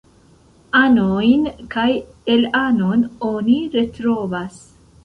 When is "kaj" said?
1.75-1.85